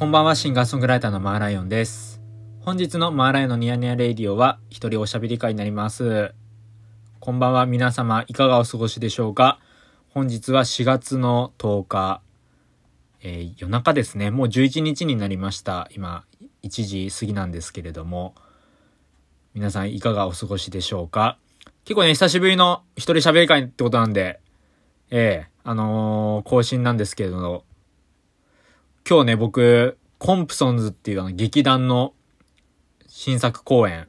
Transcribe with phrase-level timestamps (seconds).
[0.00, 2.22] こんばんは、シンガーソングライターのマーライオンです。
[2.60, 6.32] 本日のマーライオンのニヤニヤレイディオは、一人おしゃべり会になります。
[7.18, 9.60] こんばんは、皆様、いかがお過ごしでしょうか？
[10.08, 12.22] 本日は4月の10日、
[13.20, 14.30] えー夜中ですね。
[14.30, 15.90] もう11日になりました。
[15.94, 16.24] 今、
[16.62, 18.34] 1時過ぎなんですけれども、
[19.52, 21.36] 皆さんいかがお過ごしでしょうか？
[21.84, 24.40] 結構ね、久しぶりの一人喋り会ってことなんで、
[25.10, 27.64] ええあのー更新なんですけれど、
[29.10, 32.14] 今日ね、僕、コンプソンズっていうあの劇団の
[33.08, 34.06] 新作公演、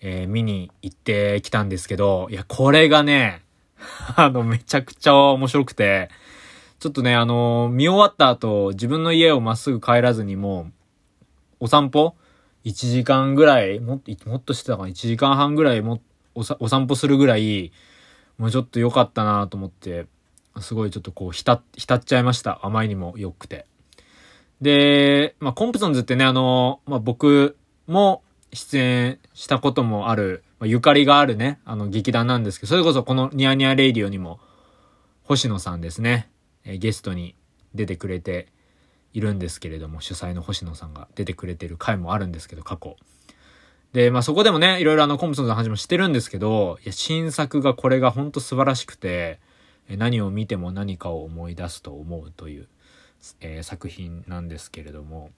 [0.00, 3.42] えー見に行ってきたんですけど、いや、これがね、
[4.14, 6.08] あの、めちゃくちゃ面白くて、
[6.78, 10.72] ちょっとね、あのー見終わった後、自分の家をまっすぐ帰らずにもう、
[11.58, 12.14] お散歩
[12.64, 16.00] ?1 時間ぐらい、もっと、もっとしてたかな ?1 時間半ぐらいも
[16.36, 17.72] おさお散歩するぐらい、
[18.38, 20.06] もうちょっと良かったなと思って、
[20.60, 22.60] すごいちょっとこう、浸、浸っちゃいました。
[22.62, 23.66] あまりにも良くて。
[24.62, 27.56] で、まあ、コンプソンズってね、あの、まあ、僕
[27.88, 34.38] も出演したこともある、まあ、ゆかりがあるね、あの劇団なんですけど、それこそこのニヤニヤレイディオにも、
[35.24, 36.30] 星野さんですね、
[36.64, 37.34] えーゲストに
[37.74, 38.46] 出てくれて
[39.12, 42.96] いるんですけれども、主催の星野さんが出てくれてる回もあるんですけど、過去。
[43.92, 49.40] で、まあ、そこでもね、いろいろあの、コンプソンズの話もしてるんですけど、いや、新作がこれが本当素晴らしくて、
[49.88, 52.68] 何を見ても何かを思い出すと思うという、
[53.40, 55.30] えー作品なんですけれども、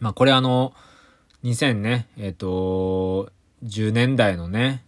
[0.00, 0.72] まあこれあの、
[1.44, 3.30] 2000ね、えっ、と、
[3.64, 4.84] 10年代のね、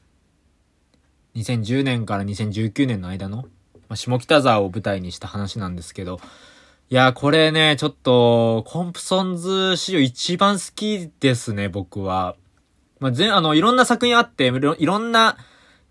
[1.34, 3.42] 2010年から2019年の間の、
[3.89, 6.20] まあ、下北沢を舞台にした話なんですけど、
[6.89, 12.35] いや、これね、ちょっと、コンプソンズ史上一番好きですね、僕は。
[12.98, 15.37] まあ、全、あの、いろんな作品あって、いろいろんな、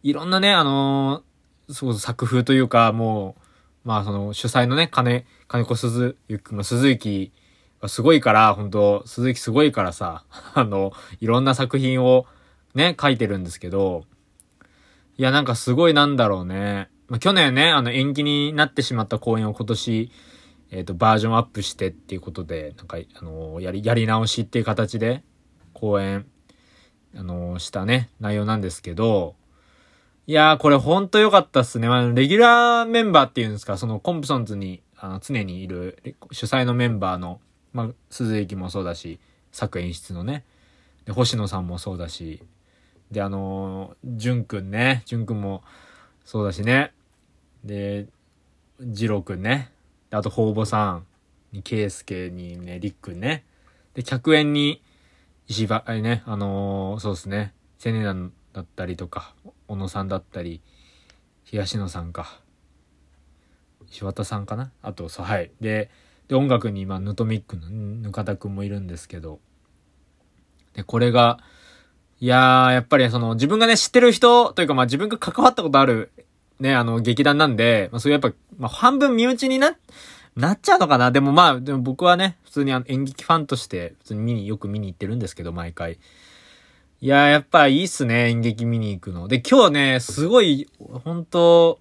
[0.04, 3.36] いろんなね、あのーそう、作風というか、も
[3.86, 7.34] う、まあ、その、主催のね、金、金子鈴雪の鈴雪
[7.82, 10.24] がすごいから、本当鈴雪すごいからさ、
[10.54, 12.28] あの、いろんな作品を
[12.76, 14.06] ね、書いてるんですけど、
[15.18, 16.90] いや、なんかすごいなんだろうね。
[17.08, 20.12] まあ、去年ね、あの、延期になってしまった公演を今年、
[20.70, 25.24] えっ、と、バージョンアップしてっていうことで、なんか、あのやり、やり直しっていう形で、
[25.74, 26.28] 公演、
[27.16, 29.36] あのしたね、内容なんですけど、
[30.28, 31.90] いやー、これほんと良かったっすね。
[31.90, 37.40] まあ、レギュラーメンバーっていうんですか、そのコンプソンズにあの常にいる主催のメンバーの、
[37.72, 39.20] まあ、鈴木もそうだし、
[39.52, 40.44] 作演出のね、
[41.06, 42.44] で、星野さんもそうだし、
[43.10, 45.64] で、あのー、じゅんくんね、じゅんくんも
[46.26, 46.94] そうだしね、
[47.64, 48.08] で、
[48.82, 49.72] じろうくんね、
[50.12, 51.06] あと、ほうぼさん
[51.52, 53.46] に、けいすけにね、りっくんね、
[53.94, 54.82] で、客演に、
[55.48, 59.34] 石場、あれね、あのーそうですね、青年団だったりとか、
[59.68, 60.62] 小野さんだったり、
[61.46, 62.42] 東野さんか。
[63.92, 64.72] 石渡さんかな？
[64.82, 65.52] あと、そう、はい。
[65.62, 65.90] で、
[66.28, 69.40] で、音楽に今、ヌトミックのぬかたくんもいるんですけど、
[70.74, 71.40] で、これが、
[72.20, 76.12] いやー、やっぱりその、自分がね、知ってる人というか、まあ自分が関わったことある、
[76.60, 79.76] ね、あの、劇団なんで、まあそういうやっぱ、まあ半分身内にな、
[80.36, 81.12] なっちゃうのかな？
[81.12, 85.98] でもまあ、でも僕はね、普通にあの演劇ファンとして、普通に見に、よく見に行ってるんですけど、毎回。
[87.02, 89.28] いやー、やっぱいいっすね、演劇見に行くの。
[89.28, 90.70] で、今日ね、すごい、
[91.04, 91.80] 本当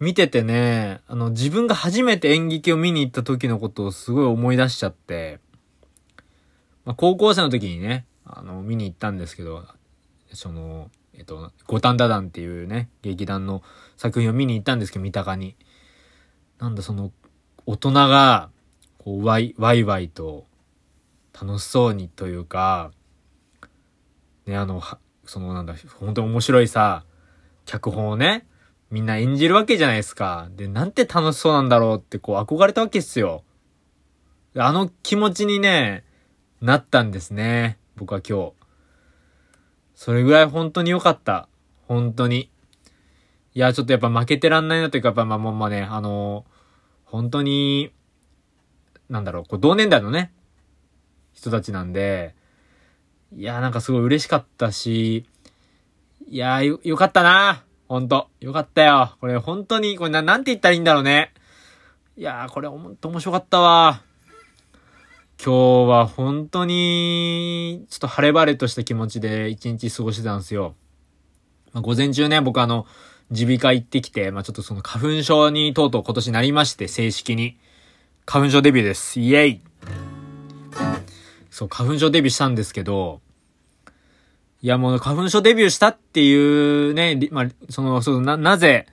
[0.00, 5.40] 見ててね、あの、自分が初めて演劇を見に行った時のことをすごい思い出しちゃって、
[6.84, 9.64] まあ、高校生の時にね、あの、見に行ったんですけど、
[10.32, 13.62] その、えっと、五反田団っていうね、劇団の
[13.96, 15.56] 作品を見に行ったんですけど、三鷹に。
[16.58, 17.12] なんだ、その、
[17.66, 18.50] 大人が、
[18.98, 20.46] こう、ワイ、ワイワイと、
[21.34, 22.92] 楽しそうにというか、
[24.46, 24.80] ね、あの、
[25.24, 27.04] そのなんだ、本当に面白いさ、
[27.64, 28.46] 脚本をね、
[28.94, 30.48] みんな演じるわけじゃないですか。
[30.54, 33.42] で、なんて楽しそうなんだろうってこう憧れたわけっすよ。
[34.56, 36.04] あの気持ちにね、
[36.60, 37.76] なったんですね。
[37.96, 38.52] 僕は今日。
[39.96, 41.48] それぐらい本当に良かった。
[41.88, 42.52] 本当に。
[43.54, 46.44] いや、ちょっとやっぱ負けてらんないなというか、やっぱまあまあまあね、あの
[47.04, 47.90] 本当に、
[49.08, 50.32] なんだろう、こう同年代のね、
[51.32, 52.36] 人たちなんで、
[53.34, 55.26] いやなんかすごい嬉しかったし、
[56.28, 58.28] いやーよ、よかったなほんと。
[58.40, 59.16] よかったよ。
[59.20, 61.32] これ本当に、これな、なんて言ったらいいんだろうね。
[62.16, 64.02] いやーこれほんと面白かったわ。
[65.44, 70.74] 今日は本当に、ちょっと晴れ晴れとした気持ちで一日過ごしてたんですよ。
[71.72, 72.86] まあ、午前中ね、僕あの、
[73.30, 77.58] 耳鼻科行ってきて、まあ、ちょっとその花粉症にとうとう今年なりまして、正式に。
[78.26, 79.20] 花粉症デビューです。
[79.20, 79.60] イエイ
[81.50, 83.20] そう、花粉症デビューしたんですけど、
[84.64, 86.34] いやもう花粉症デビューしたってい
[86.90, 88.86] うね、まあ、その、そう、な、なぜ、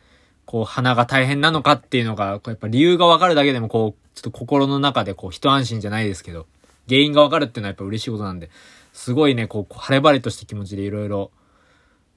[0.43, 6.45] こう、鼻が大変なのかっていうのが、こうやっぱ理由がわかるだけでも、こう、ちょっと心の中でこう一安心じゃないですけど、
[6.89, 8.49] 原因がわかるっていうのはやっぱ嬉しいことなんで、
[8.91, 11.31] すごいね、こう、晴れ晴れとした気持ちでいろいろ、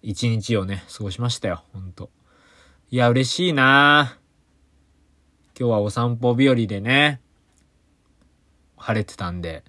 [0.02, 2.10] 一日をね、過ごしましたよ、ほんと。
[2.90, 4.18] いや、嬉しいな
[5.56, 7.20] 今日はお散歩日和でね、
[8.76, 9.62] 晴れてたんで、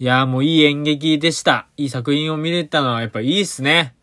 [0.00, 1.66] いやもういい演劇でした。
[1.76, 3.94] いい作品を見れたのはやっぱいいっすね。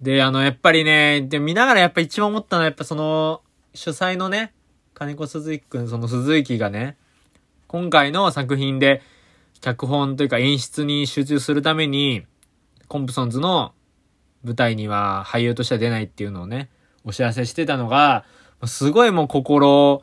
[0.00, 3.42] で、あの、やっぱりね、で、見ながらやっぱ一番思ったのはやっぱその、
[3.74, 4.54] 主催のね、
[4.94, 6.96] 金子鈴木くん、その鈴木がね、
[7.66, 9.02] 今回の作品で、
[9.60, 12.24] 脚本というか演出に集中するために、
[12.86, 13.74] コンプソンズの
[14.44, 16.70] 舞台には俳優としては出ないっていうのをね、
[17.04, 18.24] お知らせしてたのが、
[18.64, 20.02] すごいもう心、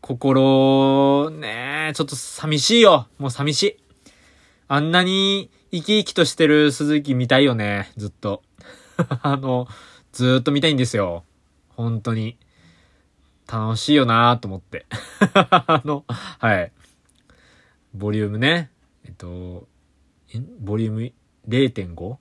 [0.00, 3.08] 心、ねちょっと寂しいよ。
[3.18, 3.76] もう寂しい。
[4.68, 8.42] あんなに生き生きとしてる鈴木見たいよね、ずっと。
[9.22, 9.66] あの、
[10.12, 11.24] ずっと見たいんですよ。
[11.70, 12.36] 本当に。
[13.50, 14.86] 楽しいよなと思って。
[15.32, 16.72] あの、はい。
[17.94, 18.70] ボリュームね。
[19.04, 19.66] えっと、
[20.60, 21.12] ボリューム
[21.48, 22.18] 0.5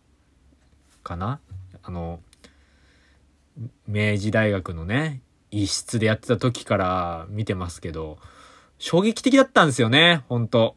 [1.03, 1.41] かな？
[1.83, 2.21] あの、
[3.87, 5.21] 明治大学のね、
[5.51, 8.17] 一室でやってた時から見てますけど、
[8.79, 10.75] 衝撃的だったんですよね、ほんと。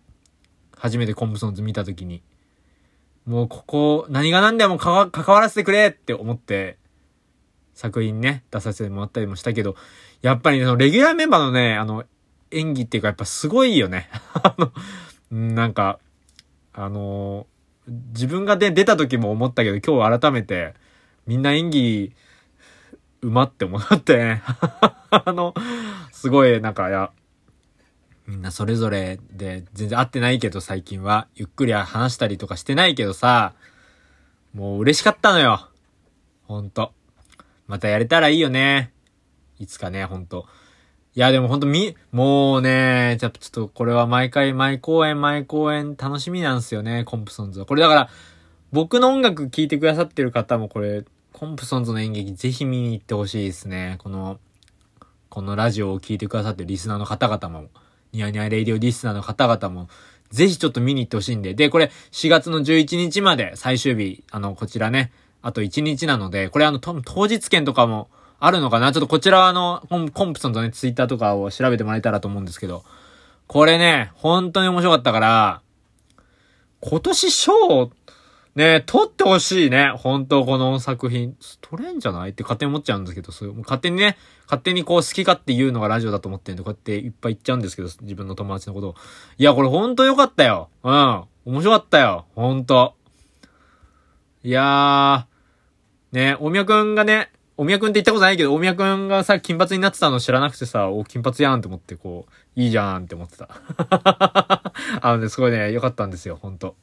[0.76, 2.22] 初めてコンプソンズ見た時に。
[3.26, 6.78] もうここ、何が何でも関わらせてくれって思って、
[7.74, 9.76] 作品ね、出させてもらったりもしたけど、
[10.22, 12.04] やっぱりね、そのレギュラーメンバーのね、あの、
[12.50, 14.08] 演技っていうかやっぱすごいよね。
[14.34, 14.72] あの、
[15.30, 15.98] なんか、
[16.72, 17.46] あの
[17.86, 20.74] 自分がで出た時も思ったけど、今日改めて、
[21.26, 22.12] みんな演技、
[23.22, 24.42] うまって思ってね。
[25.10, 25.54] あの、
[26.12, 27.10] すごい、なんか、いや、
[28.26, 33.54] みんなそれぞれで全然会ってないけど最近は、ゆっくり話したりとかしてないけどさ、
[34.54, 35.68] もう嬉しかったのよ。
[36.44, 36.92] ほんと。
[37.66, 38.92] またやれたらいいよね。
[39.58, 40.46] いつかね、ほんと。
[41.14, 47.66] いや、でもほんとみ、もうね、ちょっとこれは毎回毎公演毎公演楽しみなんですよね、コンプソンズは。
[47.66, 48.08] これだから、
[48.72, 51.04] 僕の音楽聴いてくださってる方もこれ、
[51.40, 53.96] コンプソンズの演劇ぜひ見に行ってほしいですね。
[54.00, 54.38] この、
[55.30, 57.70] このラジオを聴いてくださってるリスナーの方々も、
[58.12, 59.88] ニヤニヤレイディオリスナーの方々も、
[60.28, 61.54] ぜひちょっと見に行ってほしいんで。
[61.54, 68.92] で、これ4月の11日まで最終日、あの、こちらね、あと1日なので、これあの、当日券とかもあるのかな？
[68.92, 69.82] ちょっとこちらあの、
[70.12, 72.84] コンプソンとね、ツイッターとかを調べてもらえたらと思うんですけど、
[73.46, 75.62] これね、本当に面白かったから、
[76.82, 77.90] 今年賞
[78.60, 79.90] ね、撮ってほしいね。
[79.96, 81.34] 本当この作品。
[81.62, 82.30] 撮れんじゃない？
[82.30, 88.94] って勝手に思っちゃうんですけど、そういう、もう勝手にね、勝手にこう好き勝手言うのがラジオだと思ってんで、こうやっていっぱい言っちゃうんですけど、自分の友達のことを。
[89.38, 90.68] いや、これほんと良かったよ。
[90.82, 91.24] うん。
[91.46, 92.26] 面白かったよ。
[92.34, 92.94] ほんと。
[94.42, 103.48] いやー、ね、大宮くんがね、大宮くんって言ったことないけど、大宮くんがさ、金髪になってたの知らなくてさ、お、金髪やんって思って、こう、いいじゃんって思ってた。
[105.00, 106.76] あのね、すごいね、良かったんですよ、ほんと。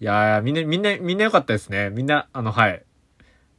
[0.00, 1.90] いやー、みんな、みんな、みんな良かったですね。
[1.90, 2.82] みんな、あの、はい。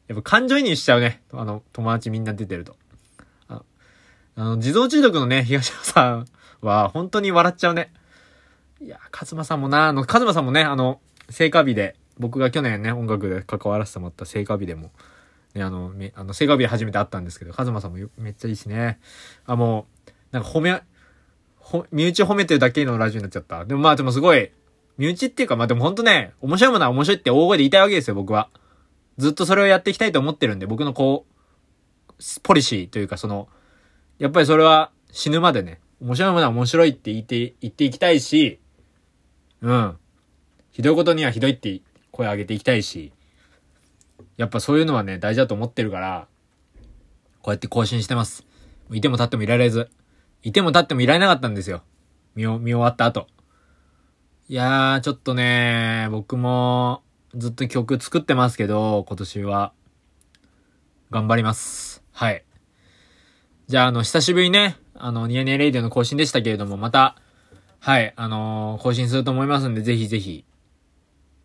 [0.08, 1.22] やっぱ感情移入しちゃうね。
[1.34, 2.76] あの、友達みんな出てると。
[4.40, 6.28] あの、自動中毒のね、東野さん
[6.62, 7.92] は、本当に笑っちゃうね。
[8.80, 11.02] いやー、カズマさんもな、あの、カズマさんもね、あの、
[11.32, 14.92] 聖火日で、僕が去年ね、音楽で関わらせてもらった聖火日でも、
[15.56, 19.00] ね、あの、め、あの、聖火日初めて会ったんですけど、カズマさんもめっちゃいいしね。
[19.48, 20.84] あ、もう、なんか褒め、
[21.58, 23.66] ほ、身内褒めてるだけのラジオになっちゃった。
[23.66, 24.52] でもまあでもすごい、
[24.98, 28.50] 身内っていうか、まあ、でもほんとね、面白いものは面白いって大声で言いたいわけですよ、僕は。
[29.18, 33.48] ずっとそれをやっていきたいと思ってるんで、僕のこう、ポリシーというか、その、
[34.20, 38.60] やっぱりそれは死ぬまでね、面白いものは面白いって言って、言っていきたいし、
[39.62, 39.98] うん。
[40.72, 43.12] ひどいことにはひどいって声上げていきたいし、
[44.38, 46.28] やっぱそういうのはね、大事だと思ってるから、
[47.42, 48.46] こうやって更新してます。
[48.92, 49.90] いても立ってもいられず。
[50.44, 51.82] いても立ってもいられなかったんですよ。
[52.36, 53.28] 見見終わった後。
[54.50, 57.04] いやー、ちょっとね、僕も
[57.36, 59.74] ずっと曲作ってますけど、今年は。
[61.12, 62.02] 頑張ります。
[62.14, 62.46] はい。
[63.68, 67.18] じゃあ、あの、久しぶりね、あの、ニヤニヤレイディオの更新でしたけれども、また、
[67.82, 70.46] はい、あのー、更新すると思いますんで、ぜひぜひ、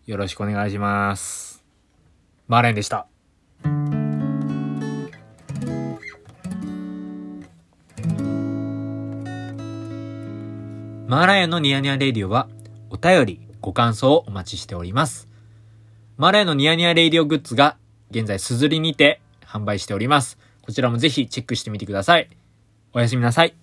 [0.07, 1.65] よろしくお願いします。
[2.47, 3.09] マーライオンでした。
[11.09, 12.49] マーライオンのニヤニヤレディオは、
[12.93, 15.27] お便り、ご感想をお待ちしております。
[16.19, 17.79] マレーのニヤニヤレイディオグッズが
[18.11, 20.37] 現在 SUZURIにて販売しております。
[20.61, 22.29] こちらもぜひチェックしてみてください。
[22.93, 23.62] おやすみなさい。